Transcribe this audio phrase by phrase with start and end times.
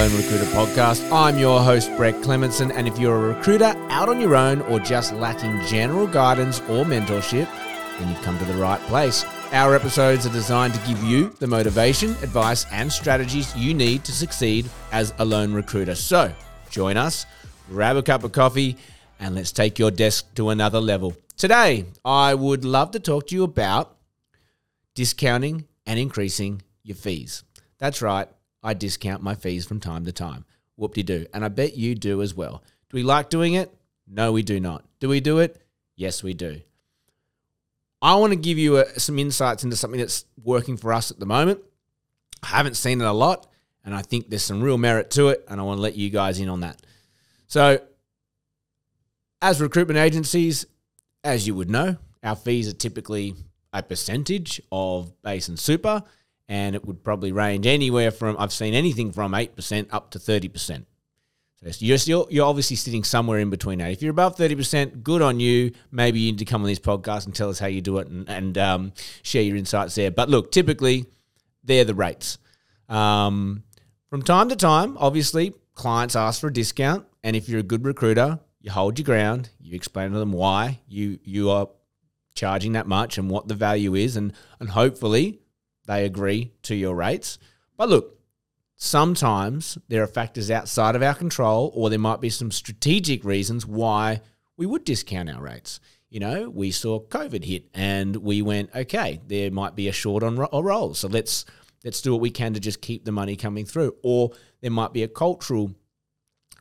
[0.00, 1.06] Lone Recruiter podcast.
[1.12, 4.80] I'm your host, Brett Clemenson, and if you're a recruiter out on your own or
[4.80, 7.46] just lacking general guidance or mentorship,
[7.98, 9.26] then you've come to the right place.
[9.52, 14.12] Our episodes are designed to give you the motivation, advice, and strategies you need to
[14.12, 15.94] succeed as a lone recruiter.
[15.94, 16.32] So
[16.70, 17.26] join us,
[17.68, 18.78] grab a cup of coffee,
[19.18, 21.14] and let's take your desk to another level.
[21.36, 23.98] Today, I would love to talk to you about
[24.94, 27.44] discounting and increasing your fees.
[27.76, 28.28] That's right,
[28.62, 30.44] I discount my fees from time to time.
[30.76, 31.26] Whoop de doo.
[31.32, 32.62] And I bet you do as well.
[32.88, 33.74] Do we like doing it?
[34.06, 34.84] No, we do not.
[34.98, 35.62] Do we do it?
[35.96, 36.60] Yes, we do.
[38.02, 41.20] I want to give you a, some insights into something that's working for us at
[41.20, 41.60] the moment.
[42.42, 43.46] I haven't seen it a lot,
[43.84, 46.08] and I think there's some real merit to it, and I want to let you
[46.08, 46.80] guys in on that.
[47.46, 47.80] So,
[49.42, 50.66] as recruitment agencies,
[51.22, 53.34] as you would know, our fees are typically
[53.72, 56.02] a percentage of base and super,
[56.50, 60.18] and it would probably range anywhere from I've seen anything from eight percent up to
[60.18, 60.86] thirty percent.
[61.62, 63.92] So you're still you're obviously sitting somewhere in between that.
[63.92, 65.72] If you're above thirty percent, good on you.
[65.92, 68.08] Maybe you need to come on this podcast and tell us how you do it
[68.08, 70.10] and, and um, share your insights there.
[70.10, 71.06] But look, typically
[71.62, 72.38] they're the rates.
[72.88, 73.62] Um,
[74.08, 77.84] from time to time, obviously, clients ask for a discount, and if you're a good
[77.84, 79.50] recruiter, you hold your ground.
[79.60, 81.68] You explain to them why you you are
[82.34, 85.38] charging that much and what the value is, and and hopefully
[85.86, 87.38] they agree to your rates.
[87.76, 88.18] But look,
[88.76, 93.66] sometimes there are factors outside of our control, or there might be some strategic reasons
[93.66, 94.20] why
[94.56, 95.80] we would discount our rates.
[96.08, 100.22] You know, we saw COVID hit, and we went, okay, there might be a short
[100.22, 101.44] on ro- roll, so let's
[101.84, 103.94] let's do what we can to just keep the money coming through.
[104.02, 105.72] Or there might be a cultural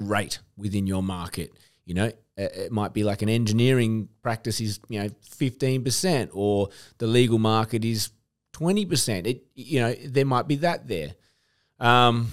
[0.00, 1.52] rate within your market.
[1.84, 6.68] You know, it might be like an engineering practice is you know 15% or
[6.98, 8.10] the legal market is
[8.54, 9.26] 20%.
[9.26, 11.14] It, you know, there might be that there.
[11.78, 12.28] Um,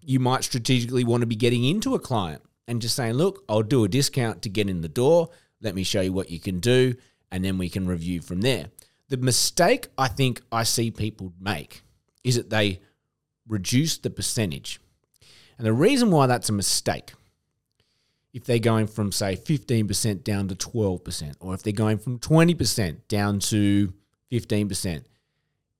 [0.00, 3.62] you might strategically want to be getting into a client and just saying, look, I'll
[3.62, 5.30] do a discount to get in the door.
[5.60, 6.94] Let me show you what you can do.
[7.30, 8.66] And then we can review from there.
[9.08, 11.82] The mistake I think I see people make
[12.24, 12.80] is that they
[13.46, 14.80] reduce the percentage.
[15.58, 17.12] And the reason why that's a mistake,
[18.32, 23.08] if they're going from, say, 15% down to 12%, or if they're going from 20%
[23.08, 23.92] down to
[24.30, 25.04] 15%,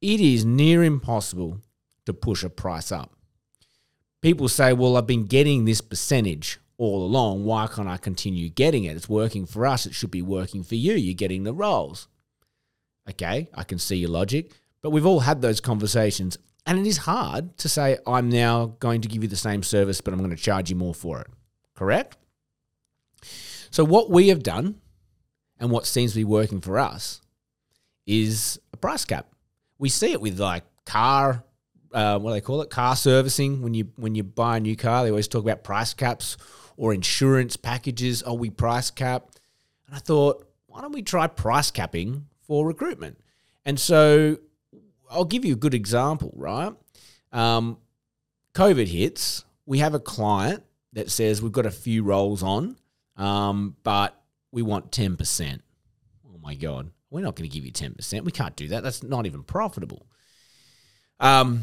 [0.01, 1.61] it is near impossible
[2.05, 3.13] to push a price up.
[4.23, 7.45] People say, well, I've been getting this percentage all along.
[7.45, 8.97] Why can't I continue getting it?
[8.97, 9.87] It's working for us.
[9.87, 10.95] It should be working for you.
[10.95, 12.09] You're getting the roles.
[13.09, 14.51] Okay, I can see your logic,
[14.83, 16.39] but we've all had those conversations.
[16.67, 20.01] And it is hard to say, I'm now going to give you the same service,
[20.01, 21.29] but I'm going to charge you more for it.
[21.75, 22.17] Correct?
[23.71, 24.81] So, what we have done
[25.61, 27.21] and what seems to be working for us
[28.07, 29.29] is a price cap
[29.79, 31.45] we see it with like car
[31.93, 32.69] uh, what do they call it?
[32.69, 33.63] Car servicing.
[33.63, 36.37] When you when you buy a new car they always talk about price caps
[36.77, 38.23] or insurance packages.
[38.27, 39.31] Oh we price cap?
[39.87, 43.19] And i thought why don't we try price capping for recruitment?
[43.65, 44.39] And so
[45.11, 46.73] i'll give you a good example right?
[47.33, 47.79] Um,
[48.55, 49.45] covid hits.
[49.65, 50.63] We have a client
[50.93, 52.77] that says we've got a few roles on
[53.17, 54.21] um, but
[54.53, 55.61] we want 10%
[56.27, 58.25] oh my god we're not going to give you 10%.
[58.25, 58.83] We can't do that.
[58.83, 60.07] That's not even profitable.
[61.19, 61.63] Um,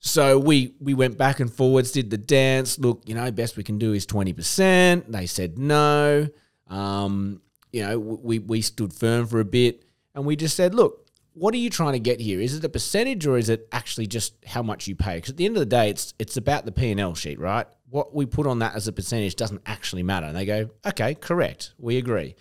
[0.00, 2.78] so we we went back and forwards, did the dance.
[2.78, 5.04] Look, you know, best we can do is 20%.
[5.06, 6.28] They said no.
[6.66, 7.42] Um,
[7.72, 11.52] you know, we, we stood firm for a bit and we just said, look, what
[11.52, 12.40] are you trying to get here?
[12.40, 15.16] Is it a percentage or is it actually just how much you pay?
[15.16, 17.38] Because at the end of the day, it's it's about the P and L sheet,
[17.38, 17.66] right?
[17.90, 20.26] What we put on that as a percentage doesn't actually matter.
[20.26, 22.34] And they go, okay, correct, we agree.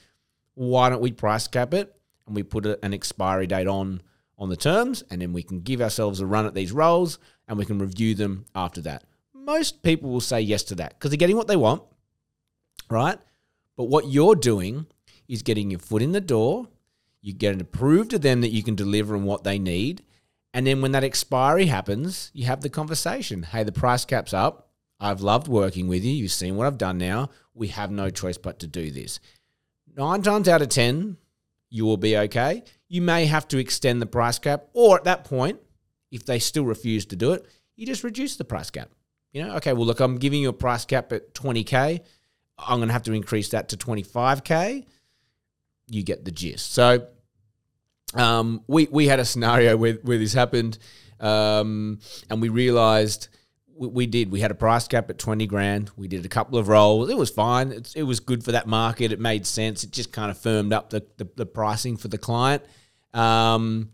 [0.54, 1.94] Why don't we price cap it?
[2.26, 4.02] And we put an expiry date on
[4.38, 7.58] on the terms, and then we can give ourselves a run at these roles, and
[7.58, 9.04] we can review them after that.
[9.34, 11.84] Most people will say yes to that because they're getting what they want,
[12.90, 13.20] right?
[13.76, 14.88] But what you're doing
[15.28, 16.68] is getting your foot in the door.
[17.22, 20.04] You get it approved to them that you can deliver and what they need.
[20.54, 23.44] And then when that expiry happens, you have the conversation.
[23.44, 24.70] Hey, the price cap's up.
[25.00, 26.12] I've loved working with you.
[26.12, 27.30] You've seen what I've done now.
[27.54, 29.20] We have no choice but to do this.
[29.96, 31.18] Nine times out of 10,
[31.74, 32.64] you will be okay.
[32.88, 35.60] You may have to extend the price cap, or at that point,
[36.12, 38.92] if they still refuse to do it, you just reduce the price cap.
[39.32, 42.02] You know, okay, well, look, I'm giving you a price cap at 20K.
[42.60, 44.86] I'm going to have to increase that to 25K.
[45.88, 46.74] You get the gist.
[46.74, 47.08] So,
[48.14, 50.78] um, we, we had a scenario where, where this happened,
[51.20, 51.98] um,
[52.30, 53.30] and we realized
[53.76, 54.32] we, we, did.
[54.32, 55.92] We had a price cap at 20 grand.
[55.96, 57.10] We did a couple of rolls.
[57.10, 57.72] It was fine.
[57.72, 59.12] It's, it was good for that market.
[59.12, 59.84] It made sense.
[59.84, 62.64] It just kind of firmed up the, the, the pricing for the client.
[63.14, 63.90] Um,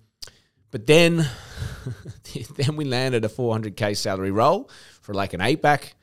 [0.72, 1.28] But then,
[2.56, 4.70] then we landed a 400k salary role
[5.02, 5.96] for like an eight back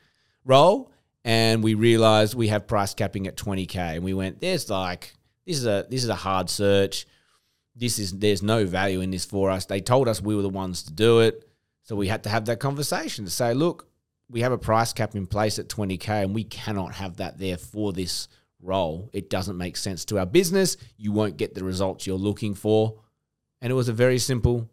[0.43, 0.91] role,
[1.23, 5.13] and we realized we have price capping at 20k, and we went, "There's like
[5.45, 7.05] this is a this is a hard search.
[7.75, 10.49] This is there's no value in this for us." They told us we were the
[10.49, 11.46] ones to do it,
[11.87, 13.87] so we had to have that conversation to say, "Look,
[14.29, 17.57] we have a price cap in place at 20k, and we cannot have that there
[17.57, 18.27] for this."
[18.59, 22.55] role it doesn't make sense to our business you won't get the results you're looking
[22.55, 22.95] for
[23.61, 24.69] and it was a very simple,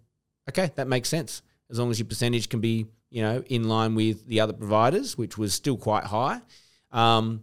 [0.48, 1.42] okay, that makes sense.
[1.70, 5.16] As long as your percentage can be, you know, in line with the other providers,
[5.16, 6.40] which was still quite high,
[6.92, 7.42] um,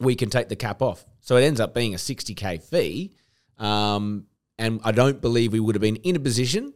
[0.00, 1.04] we can take the cap off.
[1.20, 3.12] So it ends up being a 60K fee.
[3.58, 4.26] Um,
[4.58, 6.74] and I don't believe we would have been in a position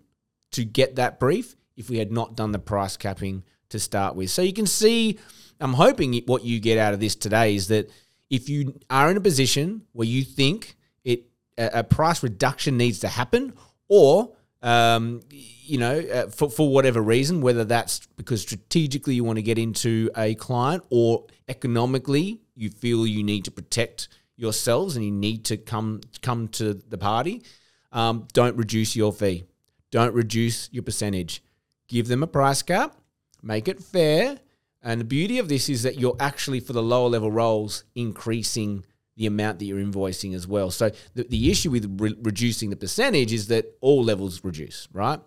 [0.53, 4.31] to get that brief if we had not done the price capping to start with.
[4.31, 5.19] So you can see,
[5.61, 7.91] I'm hoping what you get out of this today is that
[8.29, 11.27] if you are in a position where you think it
[11.57, 13.55] a, price reduction needs to happen,
[13.89, 19.37] or um, you know, uh, for, for whatever reason, whether that's because strategically you want
[19.37, 25.05] to get into a client or economically you feel you need to protect yourselves and
[25.05, 27.43] you need to come come to the party,
[27.93, 29.45] um, don't reduce your fee.
[29.91, 31.43] Don't reduce your percentage.
[31.89, 32.97] Give them a price cap,
[33.43, 34.39] make it fair.
[34.83, 38.85] And the beauty of this is that you're actually, for the lower level roles, increasing
[39.17, 40.71] the amount that you're invoicing as well.
[40.71, 45.19] So the, the issue with re- reducing the percentage is that all levels reduce, right?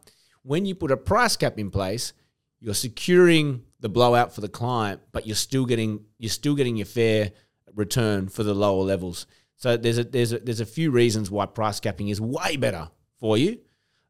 [0.43, 2.13] When you put a price cap in place,
[2.61, 6.85] you're securing the blowout for the client, but you're still getting you're still getting your
[6.85, 7.31] fair
[7.75, 9.25] return for the lower levels.
[9.57, 12.89] So there's a there's a there's a few reasons why price capping is way better
[13.19, 13.59] for you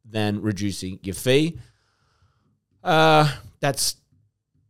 [0.06, 1.58] than reducing your fee.
[2.84, 3.96] Uh, that's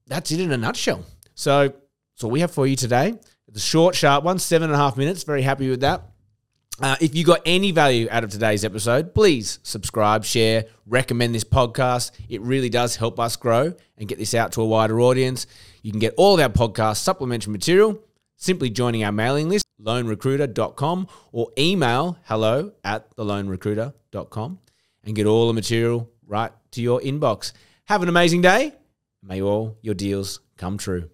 [0.08, 1.06] that's it in a nutshell.
[1.36, 1.74] So
[2.16, 3.16] so we have for you today.
[3.48, 5.24] The short, sharp one, seven and a half minutes.
[5.24, 6.04] Very happy with that.
[6.82, 11.44] Uh, if you got any value out of today's episode, please subscribe, share, recommend this
[11.44, 12.12] podcast.
[12.30, 15.46] It really does help us grow and get this out to a wider audience.
[15.84, 18.02] You can get all of our podcast supplementary material
[18.38, 24.60] simply joining our mailing list, lonerecruiter.com, or email hello at thelonerecruiter.com
[25.04, 27.52] and get all the material right to your inbox.
[27.92, 28.74] Have an amazing day.
[29.22, 31.10] May all your deals come true.